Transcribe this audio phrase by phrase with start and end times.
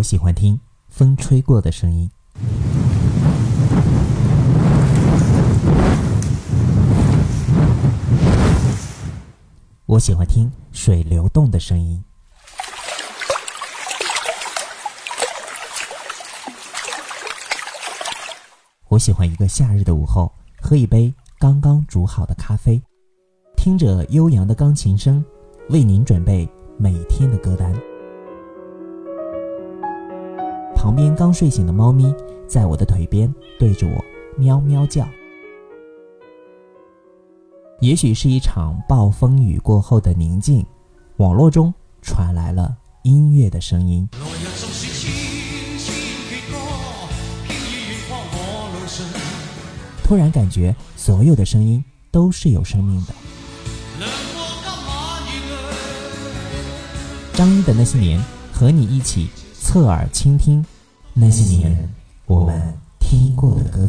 [0.00, 0.58] 我喜欢听
[0.88, 2.10] 风吹过的声音。
[9.84, 12.02] 我喜欢听水流动的声音。
[18.88, 20.32] 我喜欢一个夏日的午后，
[20.62, 22.82] 喝一杯刚刚煮好的咖啡，
[23.54, 25.22] 听着悠扬的钢琴声，
[25.68, 26.48] 为您准备
[26.78, 27.70] 每天的歌单。
[30.82, 32.10] 旁边刚睡醒的猫咪
[32.48, 34.02] 在我的腿边对着我
[34.38, 35.06] 喵喵叫。
[37.80, 40.64] 也许是一场暴风雨过后的宁静，
[41.18, 44.08] 网络中传来了音乐的声音。
[50.02, 53.12] 突然感觉所有的声音都是有生命的。
[57.34, 58.18] 张一的那些年，
[58.50, 59.28] 和你一起
[59.72, 60.66] 侧耳倾听
[61.14, 61.88] 那些年
[62.26, 62.60] 我们
[62.98, 63.88] 听过的歌。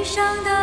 [0.00, 0.59] 悲伤的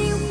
[0.00, 0.29] 流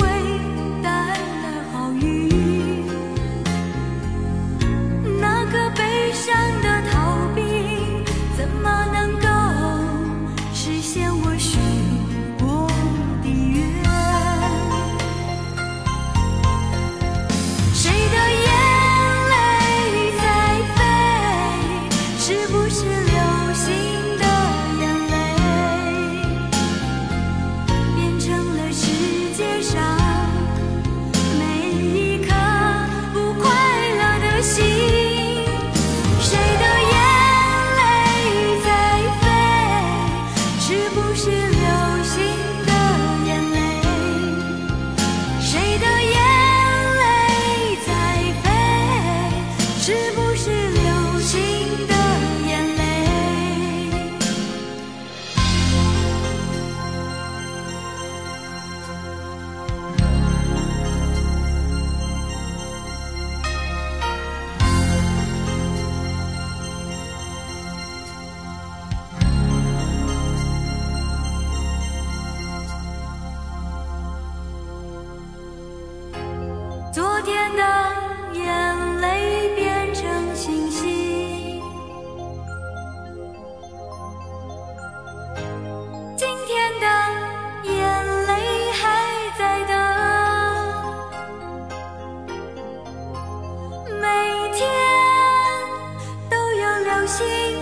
[97.10, 97.59] 心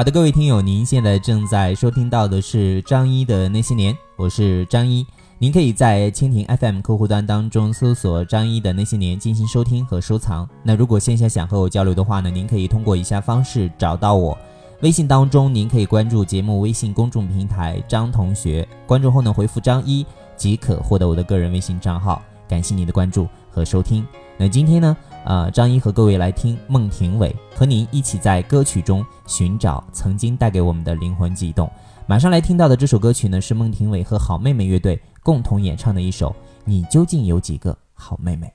[0.00, 5.06] 好的，各位听友，您现在正在收听到的是张一的那些年，我是张一。
[5.36, 10.48] 您可以在蜻蜓 FM 客户端当中搜索“张一的那些年”进行收听和收藏。
[10.62, 14.38] 那如果线下想和我交流的话呢，您可以通过以下方式找到我。
[14.80, 22.22] 微信当中，您可以关注节目微信公众平台“张同学”，关注后呢回复“张一”即可获得我的个人微信账号。
[22.48, 24.06] 感谢您的关注和收听。
[24.38, 31.70] 那今天呢，呃，张一和各位来听孟庭苇，和您一起在歌曲中寻找曾经带给我们的灵魂悸动。
[32.06, 35.00] 马上来听到的这首歌曲呢，是孟庭苇和好妹妹乐队。
[35.22, 36.30] 共同演唱的一首
[36.64, 38.46] 《你究竟有几个好妹妹》。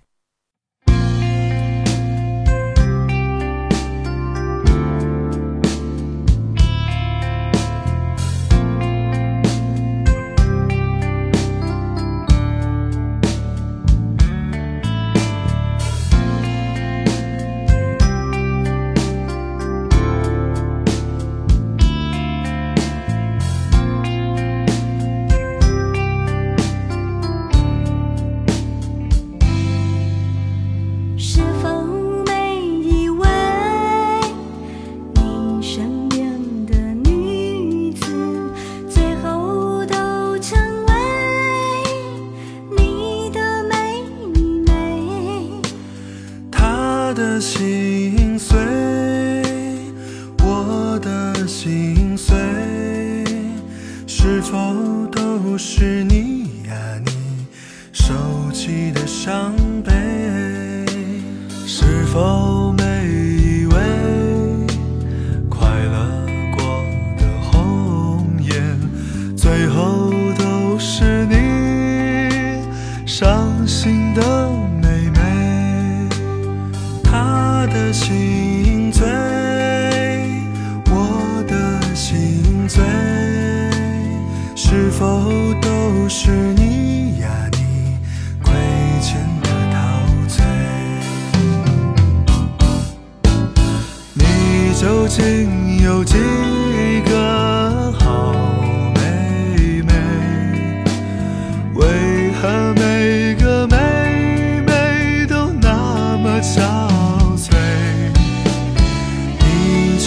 [77.95, 78.34] 心。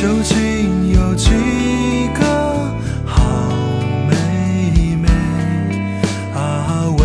[0.00, 1.28] 究竟有几
[2.14, 2.25] 个
[3.05, 3.50] 好
[4.09, 5.09] 妹妹？
[6.33, 7.05] 啊，为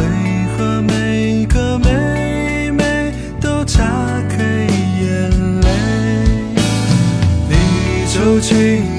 [0.56, 3.82] 何每个妹妹都擦
[4.30, 4.44] 开
[5.02, 5.32] 眼
[5.62, 5.68] 泪？
[7.50, 8.93] 你究竟。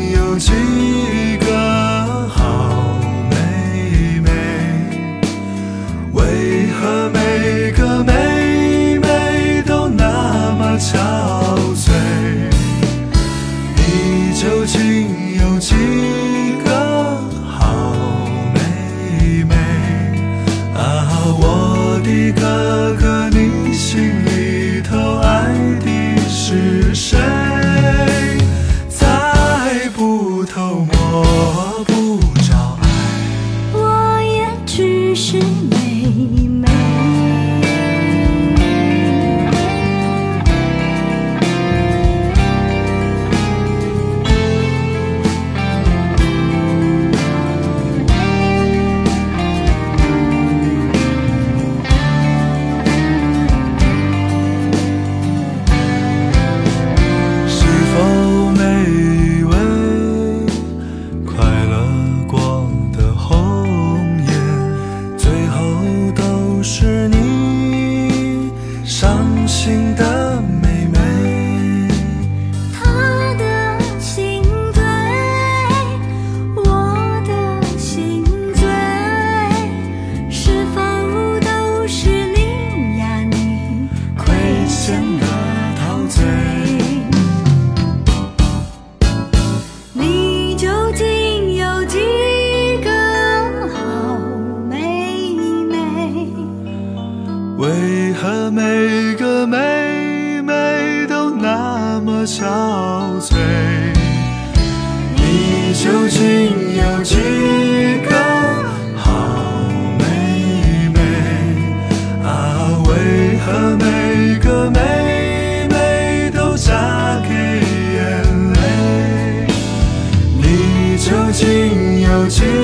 [121.54, 122.63] 心有惊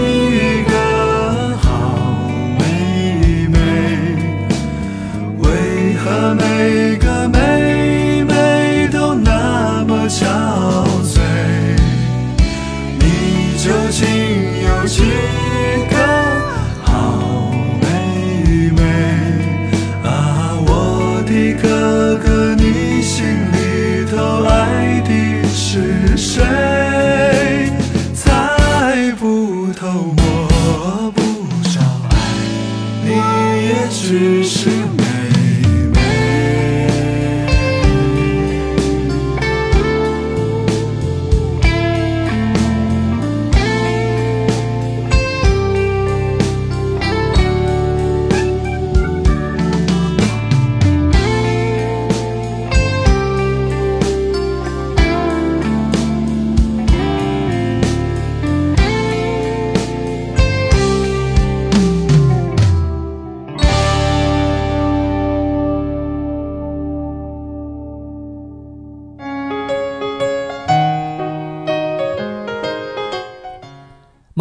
[33.80, 34.99] 也只是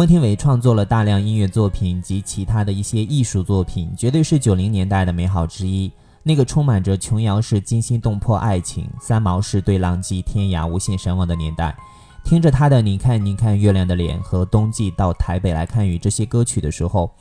[0.00, 5.92] 孟庭苇创作了大量音乐作品及其他的一些艺术作品，绝对是九零年代的美好之一。
[6.22, 11.76] 那个充满着琼瑶式惊心动魄爱情、三毛式对浪迹天涯无限神往的年代。
[12.24, 17.14] 听着他的《你看你看月亮的脸》和《冬季到台北来看雨》这些歌曲的时候，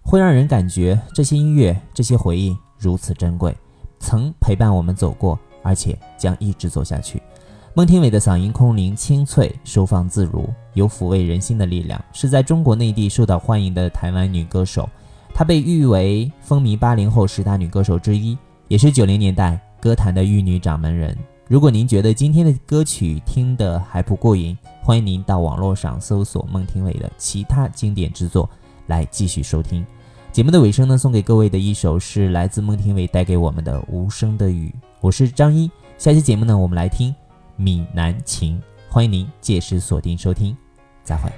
[0.00, 3.54] 会让人感觉这些音乐、这些回忆如此珍贵，
[4.00, 7.22] 曾陪伴我们走过，而且将一直走下去。
[7.74, 14.86] 孟庭苇的嗓音空灵清脆，收放自如，有抚慰人心的力量，是在中国内地受到欢迎的台湾女歌手。
[15.32, 18.36] 她被誉为风靡八零后十大女歌手之一，
[18.68, 21.16] 也是九零年代歌坛的玉女掌门人。
[21.48, 28.48] 如果您觉得今天的歌曲听得还不过瘾，欢迎您到网络上搜索孟庭苇的其他经典之作
[28.88, 29.82] 来继续收听。
[30.30, 34.68] 节目的尾声呢，送给各位的一首是来自孟庭苇带给我们的《无声的雨》。
[35.00, 37.14] 我是张一，下期节目呢，我们来听。
[37.62, 40.56] 闽南情，欢迎您届时锁定收听，
[41.04, 41.30] 再会。